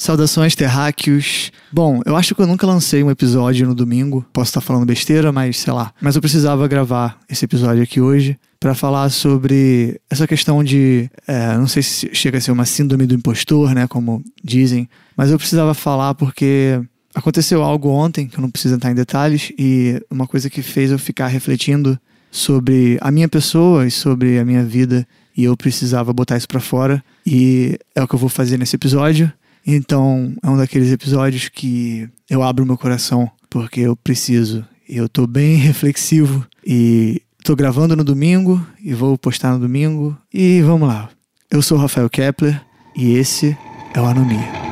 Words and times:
Saudações, 0.00 0.54
terráqueos. 0.54 1.52
Bom, 1.70 2.00
eu 2.06 2.16
acho 2.16 2.34
que 2.34 2.40
eu 2.40 2.46
nunca 2.46 2.66
lancei 2.66 3.02
um 3.02 3.10
episódio 3.10 3.66
no 3.66 3.74
domingo. 3.74 4.24
Posso 4.32 4.48
estar 4.48 4.62
falando 4.62 4.86
besteira, 4.86 5.30
mas 5.30 5.58
sei 5.58 5.74
lá. 5.74 5.92
Mas 6.00 6.16
eu 6.16 6.22
precisava 6.22 6.66
gravar 6.66 7.18
esse 7.28 7.44
episódio 7.44 7.82
aqui 7.82 8.00
hoje 8.00 8.38
para 8.58 8.74
falar 8.74 9.10
sobre 9.10 10.00
essa 10.08 10.26
questão 10.26 10.64
de. 10.64 11.10
É, 11.26 11.54
não 11.54 11.66
sei 11.66 11.82
se 11.82 12.08
chega 12.14 12.38
a 12.38 12.40
ser 12.40 12.50
uma 12.50 12.64
síndrome 12.64 13.04
do 13.04 13.14
impostor, 13.14 13.74
né? 13.74 13.86
Como 13.86 14.24
dizem. 14.42 14.88
Mas 15.14 15.30
eu 15.30 15.36
precisava 15.36 15.74
falar 15.74 16.14
porque 16.14 16.80
aconteceu 17.14 17.62
algo 17.62 17.90
ontem, 17.90 18.26
que 18.26 18.38
eu 18.38 18.40
não 18.40 18.50
preciso 18.50 18.76
entrar 18.76 18.90
em 18.90 18.94
detalhes, 18.94 19.52
e 19.58 20.00
uma 20.10 20.26
coisa 20.26 20.48
que 20.48 20.62
fez 20.62 20.90
eu 20.90 20.98
ficar 20.98 21.26
refletindo 21.26 22.00
sobre 22.30 22.96
a 23.02 23.10
minha 23.10 23.28
pessoa 23.28 23.86
e 23.86 23.90
sobre 23.90 24.38
a 24.38 24.46
minha 24.46 24.64
vida. 24.64 25.06
E 25.36 25.44
eu 25.44 25.54
precisava 25.58 26.10
botar 26.10 26.38
isso 26.38 26.48
para 26.48 26.58
fora. 26.58 27.04
E 27.26 27.78
é 27.94 28.02
o 28.02 28.08
que 28.08 28.14
eu 28.14 28.18
vou 28.18 28.30
fazer 28.30 28.56
nesse 28.56 28.76
episódio. 28.76 29.30
Então, 29.66 30.34
é 30.42 30.48
um 30.48 30.56
daqueles 30.56 30.90
episódios 30.90 31.48
que 31.48 32.08
eu 32.28 32.42
abro 32.42 32.66
meu 32.66 32.78
coração 32.78 33.30
porque 33.48 33.80
eu 33.80 33.96
preciso. 33.96 34.64
E 34.88 34.96
eu 34.96 35.08
tô 35.08 35.26
bem 35.26 35.56
reflexivo 35.58 36.46
e 36.64 37.22
tô 37.44 37.54
gravando 37.56 37.96
no 37.96 38.04
domingo 38.04 38.64
e 38.82 38.94
vou 38.94 39.18
postar 39.18 39.52
no 39.52 39.58
domingo. 39.58 40.16
E 40.32 40.62
vamos 40.62 40.88
lá. 40.88 41.10
Eu 41.50 41.60
sou 41.60 41.76
Rafael 41.76 42.08
Kepler 42.08 42.60
e 42.96 43.14
esse 43.14 43.56
é 43.94 44.00
o 44.00 44.06
Anomia. 44.06 44.69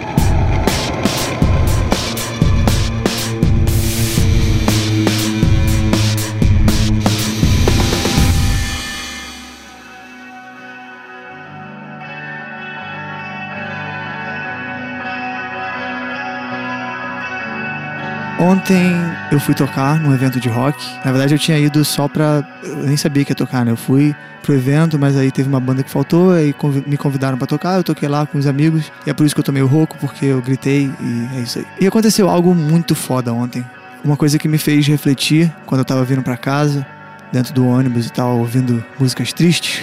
Ontem 18.40 18.94
eu 19.32 19.40
fui 19.40 19.52
tocar 19.52 19.98
num 19.98 20.14
evento 20.14 20.38
de 20.38 20.48
rock. 20.48 20.78
Na 21.04 21.10
verdade, 21.10 21.34
eu 21.34 21.38
tinha 21.38 21.58
ido 21.58 21.84
só 21.84 22.06
pra. 22.06 22.46
Eu 22.62 22.76
nem 22.84 22.96
sabia 22.96 23.24
que 23.24 23.32
ia 23.32 23.36
tocar, 23.36 23.64
né? 23.64 23.72
Eu 23.72 23.76
fui 23.76 24.14
pro 24.42 24.54
evento, 24.54 24.96
mas 24.96 25.16
aí 25.16 25.32
teve 25.32 25.48
uma 25.48 25.58
banda 25.58 25.82
que 25.82 25.90
faltou, 25.90 26.30
aí 26.30 26.54
me 26.86 26.96
convidaram 26.96 27.36
para 27.36 27.48
tocar. 27.48 27.78
Eu 27.78 27.82
toquei 27.82 28.08
lá 28.08 28.26
com 28.26 28.38
os 28.38 28.46
amigos. 28.46 28.92
E 29.04 29.10
é 29.10 29.12
por 29.12 29.26
isso 29.26 29.34
que 29.34 29.40
eu 29.40 29.44
tô 29.44 29.50
meio 29.50 29.66
rouco, 29.66 29.96
porque 29.98 30.26
eu 30.26 30.40
gritei 30.40 30.88
e 31.00 31.36
é 31.36 31.40
isso 31.40 31.58
aí. 31.58 31.66
E 31.80 31.86
aconteceu 31.86 32.30
algo 32.30 32.54
muito 32.54 32.94
foda 32.94 33.32
ontem. 33.32 33.64
Uma 34.04 34.16
coisa 34.16 34.38
que 34.38 34.46
me 34.46 34.56
fez 34.56 34.86
refletir 34.86 35.52
quando 35.66 35.80
eu 35.80 35.84
tava 35.84 36.04
vindo 36.04 36.22
para 36.22 36.36
casa, 36.36 36.86
dentro 37.32 37.52
do 37.52 37.66
ônibus 37.66 38.06
e 38.06 38.12
tal, 38.12 38.38
ouvindo 38.38 38.84
músicas 39.00 39.32
tristes. 39.32 39.82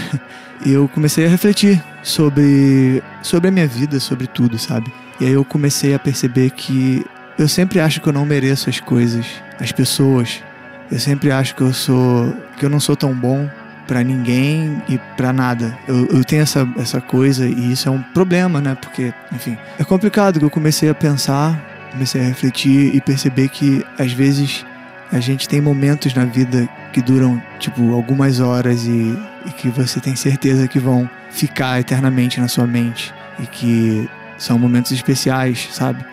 E 0.65 0.71
eu 0.73 0.87
comecei 0.87 1.25
a 1.25 1.29
refletir 1.29 1.83
sobre, 2.01 3.03
sobre 3.21 3.49
a 3.49 3.51
minha 3.51 3.67
vida, 3.67 3.99
sobre 3.99 4.27
tudo, 4.27 4.57
sabe? 4.57 4.93
E 5.19 5.25
aí 5.25 5.33
eu 5.33 5.43
comecei 5.43 5.93
a 5.93 5.99
perceber 5.99 6.51
que 6.51 7.05
eu 7.37 7.47
sempre 7.47 7.79
acho 7.79 8.01
que 8.01 8.07
eu 8.07 8.13
não 8.13 8.25
mereço 8.25 8.69
as 8.69 8.79
coisas, 8.79 9.25
as 9.59 9.71
pessoas. 9.71 10.43
Eu 10.91 10.99
sempre 10.99 11.31
acho 11.31 11.55
que 11.55 11.61
eu 11.61 11.73
sou, 11.73 12.33
que 12.57 12.65
eu 12.65 12.69
não 12.69 12.79
sou 12.79 12.95
tão 12.95 13.13
bom 13.13 13.49
para 13.87 14.03
ninguém 14.03 14.81
e 14.87 14.97
para 15.17 15.31
nada. 15.33 15.77
Eu, 15.87 16.07
eu, 16.07 16.23
tenho 16.23 16.41
essa, 16.41 16.67
essa 16.77 17.01
coisa 17.01 17.47
e 17.47 17.71
isso 17.71 17.87
é 17.87 17.91
um 17.91 18.01
problema, 18.01 18.61
né? 18.61 18.75
Porque, 18.75 19.13
enfim, 19.33 19.57
é 19.77 19.83
complicado 19.83 20.39
que 20.39 20.45
eu 20.45 20.49
comecei 20.49 20.89
a 20.89 20.93
pensar, 20.93 21.59
comecei 21.91 22.21
a 22.21 22.25
refletir 22.25 22.95
e 22.95 23.01
perceber 23.01 23.49
que 23.49 23.85
às 23.97 24.11
vezes 24.11 24.65
a 25.11 25.19
gente 25.19 25.47
tem 25.47 25.61
momentos 25.61 26.13
na 26.13 26.25
vida 26.25 26.67
que 26.91 27.01
duram 27.01 27.41
tipo 27.59 27.93
algumas 27.93 28.39
horas 28.39 28.85
e, 28.85 29.17
e 29.45 29.51
que 29.51 29.69
você 29.69 29.99
tem 29.99 30.15
certeza 30.15 30.67
que 30.67 30.79
vão 30.79 31.09
ficar 31.29 31.79
eternamente 31.79 32.39
na 32.39 32.47
sua 32.47 32.65
mente 32.65 33.13
e 33.39 33.45
que 33.45 34.09
são 34.37 34.57
momentos 34.57 34.91
especiais, 34.91 35.69
sabe? 35.71 36.03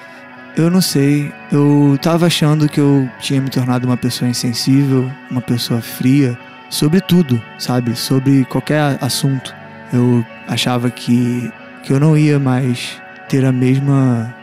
Eu 0.56 0.70
não 0.70 0.80
sei. 0.80 1.32
Eu 1.50 1.98
tava 2.00 2.26
achando 2.26 2.68
que 2.68 2.78
eu 2.78 3.08
tinha 3.18 3.40
me 3.40 3.48
tornado 3.48 3.86
uma 3.86 3.96
pessoa 3.96 4.28
insensível, 4.28 5.10
uma 5.30 5.40
pessoa 5.40 5.80
fria, 5.80 6.38
sobre 6.68 7.00
tudo, 7.00 7.40
sabe? 7.58 7.96
Sobre 7.96 8.44
qualquer 8.44 8.98
assunto. 9.00 9.54
Eu 9.92 10.24
achava 10.48 10.90
que, 10.90 11.50
que 11.82 11.92
eu 11.92 12.00
não 12.00 12.16
ia 12.16 12.38
mais 12.38 13.00
ter 13.28 13.44
a 13.44 13.52
mesma. 13.52 14.34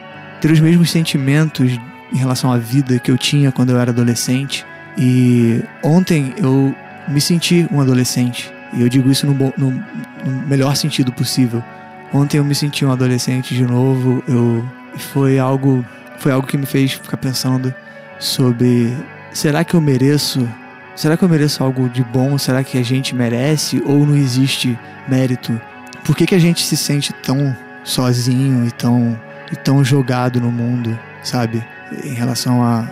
ter 0.41 0.51
os 0.51 0.59
mesmos 0.59 0.89
sentimentos 0.89 1.79
em 2.11 2.17
relação 2.17 2.51
à 2.51 2.57
vida 2.57 2.99
que 2.99 3.11
eu 3.11 3.17
tinha 3.17 3.51
quando 3.51 3.69
eu 3.71 3.79
era 3.79 3.91
adolescente. 3.91 4.65
E 4.97 5.63
ontem 5.83 6.33
eu 6.37 6.75
me 7.07 7.21
senti 7.21 7.67
um 7.71 7.81
adolescente. 7.81 8.51
E 8.73 8.81
eu 8.81 8.89
digo 8.89 9.11
isso 9.11 9.25
no, 9.27 9.33
no, 9.57 9.71
no 9.71 10.47
melhor 10.47 10.75
sentido 10.75 11.11
possível. 11.11 11.63
Ontem 12.11 12.37
eu 12.37 12.43
me 12.43 12.55
senti 12.55 12.83
um 12.83 12.91
adolescente 12.91 13.53
de 13.53 13.63
novo. 13.63 14.23
Eu 14.27 14.63
foi 14.97 15.39
algo 15.39 15.85
foi 16.19 16.31
algo 16.31 16.45
que 16.45 16.57
me 16.57 16.65
fez 16.65 16.93
ficar 16.93 17.17
pensando 17.17 17.73
sobre 18.19 18.95
será 19.31 19.63
que 19.63 19.73
eu 19.73 19.81
mereço? 19.81 20.47
Será 20.95 21.15
que 21.15 21.23
eu 21.23 21.29
mereço 21.29 21.63
algo 21.63 21.89
de 21.89 22.03
bom? 22.03 22.37
Será 22.37 22.63
que 22.63 22.77
a 22.77 22.83
gente 22.83 23.15
merece 23.15 23.81
ou 23.85 24.05
não 24.05 24.15
existe 24.15 24.77
mérito? 25.07 25.59
Por 26.03 26.15
que, 26.15 26.25
que 26.25 26.35
a 26.35 26.39
gente 26.39 26.63
se 26.63 26.75
sente 26.75 27.13
tão 27.13 27.55
sozinho 27.83 28.67
e 28.67 28.71
tão, 28.71 29.19
e 29.51 29.55
tão 29.55 29.83
jogado 29.83 30.41
no 30.41 30.51
mundo, 30.51 30.97
sabe? 31.23 31.63
Em 32.03 32.13
relação 32.13 32.61
a, 32.61 32.87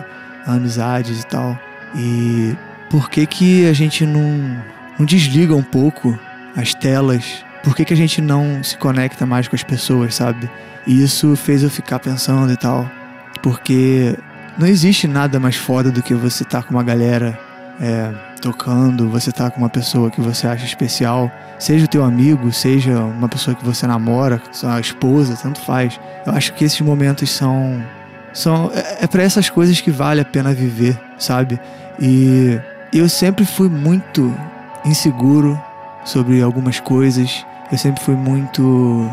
a 0.46 0.54
amizades 0.54 1.22
e 1.22 1.26
tal. 1.26 1.58
E 1.94 2.56
por 2.88 3.10
que, 3.10 3.26
que 3.26 3.66
a 3.66 3.72
gente 3.72 4.06
não, 4.06 4.62
não 4.98 5.04
desliga 5.04 5.54
um 5.54 5.62
pouco 5.62 6.18
as 6.56 6.74
telas? 6.74 7.44
Por 7.62 7.76
que, 7.76 7.84
que 7.84 7.92
a 7.92 7.96
gente 7.96 8.22
não 8.22 8.62
se 8.62 8.76
conecta 8.78 9.26
mais 9.26 9.46
com 9.48 9.56
as 9.56 9.62
pessoas, 9.62 10.14
sabe? 10.14 10.48
E 10.86 11.02
isso 11.02 11.36
fez 11.36 11.62
eu 11.62 11.70
ficar 11.70 11.98
pensando 11.98 12.50
e 12.52 12.56
tal. 12.56 12.97
Porque 13.42 14.16
não 14.58 14.66
existe 14.66 15.06
nada 15.06 15.38
mais 15.38 15.56
foda 15.56 15.90
do 15.90 16.02
que 16.02 16.14
você 16.14 16.42
estar 16.42 16.62
tá 16.62 16.68
com 16.68 16.74
uma 16.74 16.82
galera 16.82 17.38
é, 17.80 18.12
tocando, 18.40 19.08
você 19.08 19.30
estar 19.30 19.44
tá 19.44 19.50
com 19.50 19.58
uma 19.60 19.68
pessoa 19.68 20.10
que 20.10 20.20
você 20.20 20.46
acha 20.46 20.64
especial, 20.64 21.30
seja 21.58 21.84
o 21.84 21.88
teu 21.88 22.04
amigo, 22.04 22.52
seja 22.52 22.98
uma 22.98 23.28
pessoa 23.28 23.54
que 23.54 23.64
você 23.64 23.86
namora, 23.86 24.40
sua 24.52 24.80
esposa, 24.80 25.38
tanto 25.40 25.60
faz. 25.60 25.98
Eu 26.26 26.32
acho 26.32 26.52
que 26.54 26.64
esses 26.64 26.80
momentos 26.80 27.30
são. 27.30 27.82
são 28.32 28.70
é, 28.74 29.04
é 29.04 29.06
para 29.06 29.22
essas 29.22 29.48
coisas 29.48 29.80
que 29.80 29.90
vale 29.90 30.20
a 30.20 30.24
pena 30.24 30.52
viver, 30.52 30.98
sabe? 31.18 31.60
E 32.00 32.58
eu 32.92 33.08
sempre 33.08 33.44
fui 33.44 33.68
muito 33.68 34.34
inseguro 34.84 35.60
sobre 36.04 36.42
algumas 36.42 36.80
coisas, 36.80 37.44
eu 37.70 37.78
sempre 37.78 38.02
fui 38.02 38.14
muito 38.14 39.10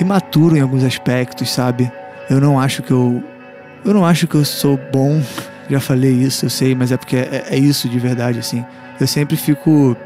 imaturo 0.00 0.56
em 0.56 0.60
alguns 0.60 0.84
aspectos, 0.84 1.50
sabe? 1.50 1.90
Eu 2.28 2.40
não 2.40 2.58
acho 2.58 2.82
que 2.82 2.90
eu 2.90 3.22
eu 3.84 3.94
não 3.94 4.04
acho 4.04 4.26
que 4.26 4.34
eu 4.34 4.44
sou 4.44 4.78
bom, 4.92 5.22
já 5.70 5.80
falei 5.80 6.12
isso, 6.12 6.46
eu 6.46 6.50
sei, 6.50 6.74
mas 6.74 6.92
é 6.92 6.96
porque 6.96 7.16
é, 7.16 7.46
é 7.50 7.56
isso 7.56 7.88
de 7.88 7.98
verdade, 7.98 8.38
assim. 8.38 8.64
Eu 9.00 9.06
sempre 9.06 9.36
fico 9.36 9.96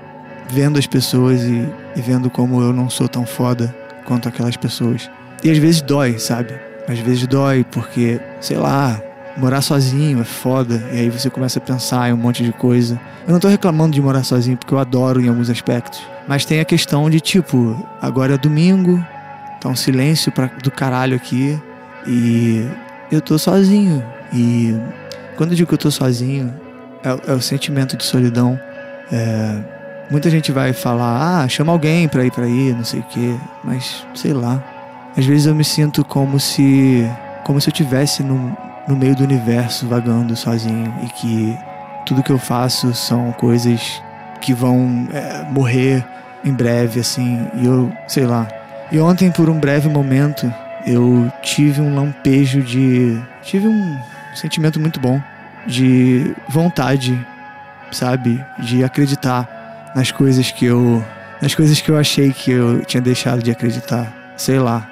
vendo 0.48 0.78
as 0.78 0.86
pessoas 0.86 1.42
e, 1.42 1.66
e 1.96 2.00
vendo 2.00 2.28
como 2.28 2.60
eu 2.60 2.72
não 2.72 2.90
sou 2.90 3.08
tão 3.08 3.24
foda 3.24 3.74
quanto 4.04 4.28
aquelas 4.28 4.56
pessoas. 4.56 5.10
E 5.42 5.50
às 5.50 5.58
vezes 5.58 5.80
dói, 5.80 6.18
sabe? 6.18 6.54
Às 6.86 6.98
vezes 6.98 7.26
dói 7.26 7.64
porque, 7.64 8.20
sei 8.40 8.56
lá, 8.58 9.00
morar 9.36 9.62
sozinho 9.62 10.20
é 10.20 10.24
foda. 10.24 10.82
E 10.92 11.00
aí 11.00 11.10
você 11.10 11.30
começa 11.30 11.58
a 11.58 11.62
pensar 11.62 12.10
em 12.10 12.12
um 12.12 12.16
monte 12.16 12.42
de 12.42 12.52
coisa. 12.52 13.00
Eu 13.26 13.32
não 13.32 13.40
tô 13.40 13.48
reclamando 13.48 13.94
de 13.94 14.02
morar 14.02 14.24
sozinho 14.24 14.56
porque 14.56 14.74
eu 14.74 14.78
adoro 14.78 15.20
em 15.20 15.28
alguns 15.28 15.48
aspectos. 15.48 16.02
Mas 16.28 16.44
tem 16.44 16.60
a 16.60 16.64
questão 16.64 17.08
de 17.08 17.20
tipo, 17.20 17.76
agora 18.00 18.34
é 18.34 18.38
domingo, 18.38 19.04
tá 19.60 19.68
um 19.68 19.76
silêncio 19.76 20.30
pra, 20.30 20.46
do 20.62 20.70
caralho 20.70 21.16
aqui. 21.16 21.58
E 22.06 22.66
eu 23.10 23.20
tô 23.20 23.38
sozinho. 23.38 24.02
E 24.32 24.76
quando 25.36 25.50
eu 25.50 25.56
digo 25.56 25.68
que 25.68 25.74
eu 25.74 25.78
tô 25.78 25.90
sozinho, 25.90 26.52
é, 27.04 27.32
é 27.32 27.34
o 27.34 27.40
sentimento 27.40 27.96
de 27.96 28.04
solidão. 28.04 28.58
É, 29.10 29.58
muita 30.10 30.30
gente 30.30 30.52
vai 30.52 30.72
falar, 30.72 31.42
ah, 31.42 31.48
chama 31.48 31.72
alguém 31.72 32.08
pra 32.08 32.24
ir 32.24 32.30
pra 32.30 32.44
aí, 32.44 32.72
não 32.72 32.84
sei 32.84 33.00
o 33.00 33.04
quê. 33.04 33.36
Mas, 33.64 34.06
sei 34.14 34.32
lá. 34.32 34.62
Às 35.16 35.26
vezes 35.26 35.46
eu 35.46 35.54
me 35.54 35.64
sinto 35.64 36.04
como 36.04 36.40
se. 36.40 37.06
como 37.44 37.60
se 37.60 37.68
eu 37.68 37.72
tivesse 37.72 38.22
no, 38.22 38.56
no 38.88 38.96
meio 38.96 39.14
do 39.14 39.22
universo 39.22 39.86
vagando 39.86 40.34
sozinho 40.34 40.92
e 41.02 41.06
que 41.08 41.58
tudo 42.06 42.22
que 42.22 42.30
eu 42.30 42.38
faço 42.38 42.94
são 42.94 43.32
coisas 43.32 44.02
que 44.40 44.52
vão 44.52 45.06
é, 45.12 45.44
morrer 45.50 46.04
em 46.44 46.52
breve, 46.52 47.00
assim, 47.00 47.46
e 47.54 47.66
eu, 47.66 47.92
sei 48.08 48.26
lá. 48.26 48.48
E 48.90 48.98
ontem, 48.98 49.30
por 49.30 49.48
um 49.48 49.58
breve 49.58 49.88
momento, 49.88 50.52
eu 50.86 51.30
tive 51.42 51.80
um 51.80 51.94
lampejo 51.94 52.62
de. 52.62 53.20
Tive 53.42 53.68
um 53.68 53.98
sentimento 54.34 54.80
muito 54.80 55.00
bom 55.00 55.20
de 55.66 56.34
vontade, 56.48 57.18
sabe? 57.90 58.44
De 58.58 58.82
acreditar 58.82 59.92
nas 59.94 60.10
coisas 60.10 60.50
que 60.50 60.64
eu. 60.64 61.04
nas 61.40 61.54
coisas 61.54 61.80
que 61.80 61.90
eu 61.90 61.96
achei 61.96 62.32
que 62.32 62.50
eu 62.50 62.84
tinha 62.84 63.00
deixado 63.00 63.42
de 63.42 63.50
acreditar. 63.50 64.34
Sei 64.36 64.58
lá. 64.58 64.88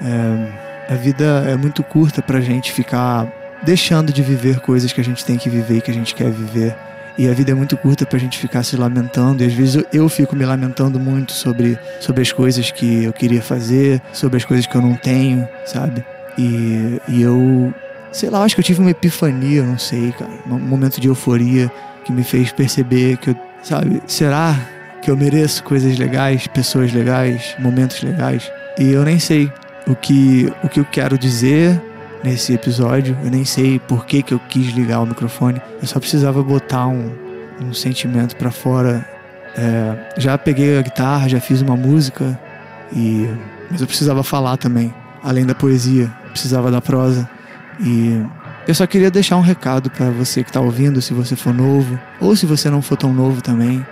É, 0.00 0.92
a 0.92 0.94
vida 0.94 1.24
é 1.48 1.56
muito 1.56 1.82
curta 1.82 2.22
pra 2.22 2.40
gente 2.40 2.70
ficar 2.70 3.26
deixando 3.62 4.12
de 4.12 4.22
viver 4.22 4.60
coisas 4.60 4.92
que 4.92 5.00
a 5.00 5.04
gente 5.04 5.24
tem 5.24 5.36
que 5.36 5.48
viver 5.48 5.78
e 5.78 5.80
que 5.80 5.90
a 5.90 5.94
gente 5.94 6.14
quer 6.14 6.30
viver. 6.30 6.76
E 7.18 7.28
a 7.28 7.32
vida 7.32 7.52
é 7.52 7.54
muito 7.54 7.76
curta 7.76 8.04
pra 8.04 8.18
gente 8.18 8.38
ficar 8.38 8.62
se 8.62 8.76
lamentando. 8.76 9.42
E 9.42 9.46
às 9.46 9.52
vezes 9.52 9.76
eu, 9.76 9.86
eu, 9.92 10.08
fico 10.08 10.36
me 10.36 10.44
lamentando 10.44 11.00
muito 11.00 11.32
sobre, 11.32 11.78
sobre 12.00 12.22
as 12.22 12.30
coisas 12.30 12.70
que 12.70 13.04
eu 13.04 13.12
queria 13.12 13.42
fazer, 13.42 14.02
sobre 14.12 14.36
as 14.36 14.44
coisas 14.44 14.66
que 14.66 14.74
eu 14.74 14.82
não 14.82 14.94
tenho, 14.94 15.48
sabe? 15.64 16.04
E, 16.36 17.00
e 17.08 17.22
eu, 17.22 17.72
sei 18.12 18.28
lá, 18.28 18.42
acho 18.42 18.54
que 18.54 18.60
eu 18.60 18.64
tive 18.64 18.80
uma 18.80 18.90
epifania, 18.90 19.62
não 19.62 19.78
sei, 19.78 20.12
cara. 20.12 20.30
Um 20.46 20.58
momento 20.58 21.00
de 21.00 21.08
euforia 21.08 21.70
que 22.04 22.12
me 22.12 22.22
fez 22.22 22.52
perceber 22.52 23.16
que 23.16 23.30
eu, 23.30 23.36
sabe, 23.62 24.02
será 24.06 24.54
que 25.00 25.10
eu 25.10 25.16
mereço 25.16 25.64
coisas 25.64 25.98
legais, 25.98 26.46
pessoas 26.46 26.92
legais, 26.92 27.54
momentos 27.58 28.02
legais? 28.02 28.50
E 28.78 28.92
eu 28.92 29.04
nem 29.04 29.18
sei 29.18 29.50
o 29.86 29.94
que, 29.94 30.52
o 30.62 30.68
que 30.68 30.80
eu 30.80 30.84
quero 30.84 31.16
dizer 31.16 31.80
nesse 32.22 32.52
episódio. 32.52 33.16
Eu 33.22 33.30
nem 33.30 33.44
sei 33.44 33.78
por 33.78 34.06
que, 34.06 34.22
que 34.22 34.34
eu 34.34 34.38
quis 34.38 34.72
ligar 34.72 35.00
o 35.00 35.06
microfone. 35.06 35.60
Eu 35.80 35.86
só 35.86 35.98
precisava 35.98 36.42
botar 36.42 36.86
um, 36.86 37.12
um 37.60 37.72
sentimento 37.72 38.36
para 38.36 38.50
fora. 38.50 39.08
É, 39.56 40.12
já 40.18 40.36
peguei 40.36 40.78
a 40.78 40.82
guitarra, 40.82 41.28
já 41.28 41.40
fiz 41.40 41.62
uma 41.62 41.76
música, 41.76 42.38
e 42.92 43.28
mas 43.70 43.80
eu 43.80 43.86
precisava 43.86 44.22
falar 44.22 44.56
também, 44.56 44.94
além 45.22 45.44
da 45.44 45.54
poesia, 45.54 46.12
precisava 46.30 46.70
da 46.70 46.80
prosa. 46.80 47.28
E 47.80 48.22
eu 48.66 48.74
só 48.74 48.86
queria 48.86 49.10
deixar 49.10 49.36
um 49.36 49.40
recado 49.40 49.90
para 49.90 50.10
você 50.10 50.42
que 50.42 50.50
está 50.50 50.60
ouvindo, 50.60 51.00
se 51.02 51.12
você 51.12 51.34
for 51.36 51.52
novo, 51.52 51.98
ou 52.20 52.36
se 52.36 52.46
você 52.46 52.70
não 52.70 52.80
for 52.80 52.96
tão 52.96 53.12
novo 53.12 53.42
também. 53.42 53.84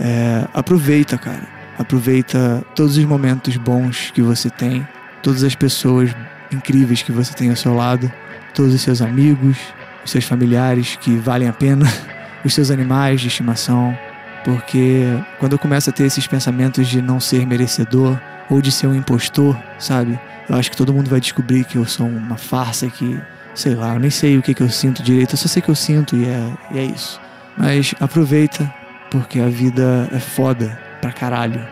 É, 0.00 0.46
aproveita, 0.52 1.16
cara. 1.16 1.46
Aproveita 1.78 2.62
todos 2.74 2.96
os 2.96 3.04
momentos 3.04 3.56
bons 3.56 4.10
que 4.10 4.20
você 4.20 4.50
tem, 4.50 4.86
todas 5.22 5.42
as 5.42 5.54
pessoas 5.54 6.14
incríveis 6.54 7.02
que 7.02 7.12
você 7.12 7.32
tem 7.34 7.50
ao 7.50 7.56
seu 7.56 7.74
lado, 7.74 8.10
todos 8.54 8.74
os 8.74 8.80
seus 8.80 9.00
amigos, 9.02 9.56
os 10.04 10.10
seus 10.10 10.24
familiares 10.24 10.96
que 10.96 11.16
valem 11.16 11.48
a 11.48 11.52
pena, 11.52 11.86
os 12.44 12.54
seus 12.54 12.70
animais 12.70 13.20
de 13.20 13.28
estimação, 13.28 13.96
porque 14.44 15.04
quando 15.38 15.52
eu 15.52 15.58
começo 15.58 15.90
a 15.90 15.92
ter 15.92 16.04
esses 16.04 16.26
pensamentos 16.26 16.88
de 16.88 17.00
não 17.00 17.20
ser 17.20 17.46
merecedor 17.46 18.18
ou 18.50 18.60
de 18.60 18.72
ser 18.72 18.86
um 18.86 18.94
impostor, 18.94 19.56
sabe? 19.78 20.18
Eu 20.48 20.56
acho 20.56 20.70
que 20.70 20.76
todo 20.76 20.92
mundo 20.92 21.08
vai 21.08 21.20
descobrir 21.20 21.64
que 21.64 21.76
eu 21.76 21.84
sou 21.86 22.06
uma 22.06 22.36
farsa 22.36 22.88
que, 22.88 23.18
sei 23.54 23.74
lá, 23.74 23.94
eu 23.94 24.00
nem 24.00 24.10
sei 24.10 24.36
o 24.36 24.42
que, 24.42 24.54
que 24.54 24.62
eu 24.62 24.68
sinto 24.68 25.02
direito, 25.02 25.34
eu 25.34 25.38
só 25.38 25.48
sei 25.48 25.62
que 25.62 25.68
eu 25.68 25.74
sinto 25.74 26.16
e 26.16 26.24
é, 26.24 26.52
e 26.72 26.78
é 26.78 26.84
isso. 26.84 27.20
Mas 27.56 27.94
aproveita, 28.00 28.72
porque 29.10 29.38
a 29.38 29.48
vida 29.48 30.08
é 30.12 30.18
foda 30.18 30.78
pra 31.00 31.12
caralho. 31.12 31.64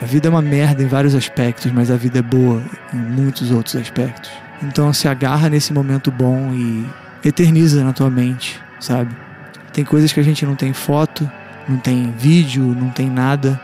A 0.00 0.04
vida 0.04 0.28
é 0.28 0.30
uma 0.30 0.42
merda 0.42 0.82
em 0.82 0.86
vários 0.86 1.14
aspectos, 1.14 1.72
mas 1.72 1.90
a 1.90 1.96
vida 1.96 2.20
é 2.20 2.22
boa 2.22 2.62
em 2.94 2.96
muitos 2.96 3.50
outros 3.50 3.74
aspectos. 3.74 4.30
Então 4.62 4.92
se 4.92 5.08
agarra 5.08 5.48
nesse 5.48 5.72
momento 5.72 6.10
bom 6.10 6.52
e 6.52 6.86
eterniza 7.24 7.82
na 7.82 7.92
tua 7.92 8.08
mente, 8.08 8.60
sabe? 8.78 9.14
Tem 9.72 9.84
coisas 9.84 10.12
que 10.12 10.20
a 10.20 10.22
gente 10.22 10.46
não 10.46 10.54
tem 10.54 10.72
foto, 10.72 11.28
não 11.68 11.78
tem 11.78 12.12
vídeo, 12.16 12.62
não 12.62 12.90
tem 12.90 13.10
nada, 13.10 13.60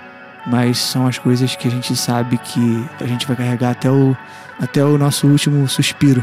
mas 0.47 0.79
são 0.79 1.07
as 1.07 1.19
coisas 1.19 1.55
que 1.57 1.69
a 1.69 1.71
gente 1.71 1.97
sabe 1.97 2.37
que 2.39 2.85
a 3.01 3.07
gente 3.07 3.27
vai 3.27 3.37
carregar 3.37 3.71
até 3.71 3.91
o, 3.91 4.17
até 4.61 4.85
o 4.85 4.99
nosso 4.99 5.27
último 5.27 5.67
suspiro. 5.69 6.23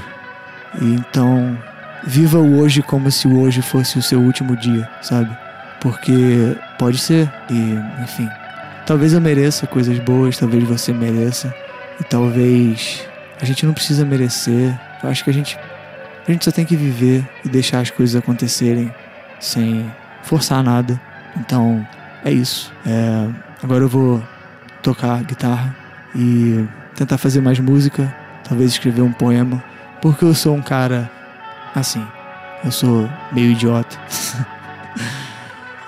E 0.81 0.93
então, 0.93 1.57
viva 2.03 2.37
o 2.37 2.59
hoje 2.59 2.81
como 2.81 3.09
se 3.11 3.27
o 3.27 3.39
hoje 3.39 3.61
fosse 3.61 3.97
o 3.97 4.01
seu 4.01 4.19
último 4.21 4.55
dia, 4.55 4.87
sabe? 5.01 5.35
Porque 5.79 6.55
pode 6.77 6.97
ser, 6.97 7.31
e 7.49 7.79
enfim, 8.03 8.29
Talvez 8.91 9.13
eu 9.13 9.21
mereça 9.21 9.65
coisas 9.65 9.97
boas, 9.99 10.37
talvez 10.37 10.65
você 10.65 10.91
mereça. 10.91 11.55
E 11.97 12.03
talvez 12.03 13.07
a 13.39 13.45
gente 13.45 13.65
não 13.65 13.73
precisa 13.73 14.03
merecer. 14.03 14.77
Eu 15.01 15.09
acho 15.09 15.23
que 15.23 15.29
a 15.29 15.33
gente, 15.33 15.57
a 16.27 16.29
gente 16.29 16.43
só 16.43 16.51
tem 16.51 16.65
que 16.65 16.75
viver 16.75 17.25
e 17.45 17.47
deixar 17.47 17.79
as 17.79 17.89
coisas 17.89 18.17
acontecerem 18.17 18.93
sem 19.39 19.89
forçar 20.23 20.61
nada. 20.61 20.99
Então 21.37 21.87
é 22.25 22.33
isso. 22.33 22.69
É, 22.85 23.29
agora 23.63 23.85
eu 23.85 23.87
vou 23.87 24.21
tocar 24.83 25.23
guitarra 25.23 25.73
e 26.13 26.67
tentar 26.93 27.17
fazer 27.17 27.39
mais 27.39 27.57
música, 27.61 28.13
talvez 28.43 28.71
escrever 28.71 29.03
um 29.03 29.13
poema, 29.13 29.63
porque 30.01 30.25
eu 30.25 30.35
sou 30.35 30.53
um 30.53 30.61
cara 30.61 31.09
assim. 31.73 32.05
Eu 32.61 32.73
sou 32.73 33.09
meio 33.31 33.51
idiota. 33.51 33.97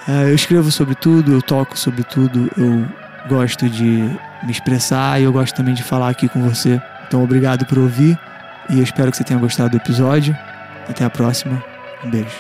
É, 0.08 0.24
eu 0.30 0.36
escrevo 0.36 0.72
sobre 0.72 0.96
tudo, 0.96 1.32
eu 1.32 1.42
toco 1.42 1.78
sobre 1.78 2.04
tudo, 2.04 2.50
eu 2.58 2.86
gosto 3.30 3.70
de 3.70 3.86
me 4.44 4.52
expressar 4.52 5.20
e 5.20 5.24
eu 5.24 5.32
gosto 5.32 5.56
também 5.56 5.74
de 5.74 5.84
falar 5.84 6.10
aqui 6.10 6.28
com 6.28 6.42
você. 6.42 6.82
Então, 7.08 7.24
obrigado 7.24 7.66
por 7.66 7.78
ouvir 7.78 8.18
e 8.70 8.78
eu 8.78 8.84
espero 8.84 9.12
que 9.12 9.18
você 9.18 9.24
tenha 9.24 9.40
gostado 9.40 9.72
do 9.72 9.78
episódio. 9.78 10.38
Até 10.88 11.06
a 11.06 11.10
próxima. 11.10 11.64
Um 12.04 12.10
beijo. 12.10 12.36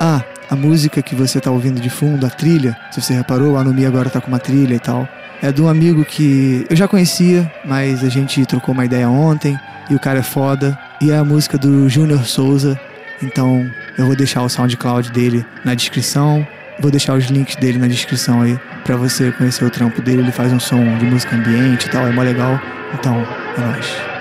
Ah, 0.00 0.22
a 0.50 0.56
música 0.56 1.00
que 1.00 1.14
você 1.14 1.38
está 1.38 1.50
ouvindo 1.50 1.80
de 1.80 1.88
fundo, 1.88 2.26
a 2.26 2.30
trilha, 2.30 2.76
se 2.90 3.00
você 3.00 3.14
reparou, 3.14 3.56
a 3.56 3.60
Anumi 3.60 3.86
agora 3.86 4.08
está 4.08 4.20
com 4.20 4.28
uma 4.28 4.38
trilha 4.38 4.74
e 4.74 4.80
tal. 4.80 5.08
É 5.42 5.52
de 5.52 5.62
um 5.62 5.68
amigo 5.68 6.04
que 6.04 6.66
eu 6.68 6.76
já 6.76 6.88
conhecia, 6.88 7.50
mas 7.64 8.02
a 8.02 8.08
gente 8.08 8.44
trocou 8.46 8.72
uma 8.72 8.84
ideia 8.84 9.08
ontem 9.08 9.58
e 9.88 9.94
o 9.94 10.00
cara 10.00 10.20
é 10.20 10.22
foda. 10.22 10.78
E 11.00 11.10
é 11.10 11.16
a 11.16 11.24
música 11.24 11.58
do 11.58 11.88
Júnior 11.88 12.24
Souza. 12.24 12.78
Então 13.22 13.70
eu 13.96 14.06
vou 14.06 14.16
deixar 14.16 14.42
o 14.42 14.48
SoundCloud 14.48 15.12
dele 15.12 15.44
na 15.64 15.74
descrição. 15.74 16.46
Vou 16.78 16.90
deixar 16.90 17.14
os 17.14 17.24
links 17.26 17.56
dele 17.56 17.78
na 17.78 17.86
descrição 17.86 18.42
aí 18.42 18.58
para 18.84 18.96
você 18.96 19.32
conhecer 19.32 19.64
o 19.64 19.70
trampo 19.70 20.02
dele. 20.02 20.20
Ele 20.20 20.32
faz 20.32 20.52
um 20.52 20.60
som 20.60 20.98
de 20.98 21.04
música 21.04 21.34
ambiente 21.34 21.86
e 21.86 21.90
tal, 21.90 22.06
é 22.06 22.12
mó 22.12 22.22
legal. 22.22 22.60
Então, 22.94 23.26
é 23.56 23.60
nóis. 23.60 24.15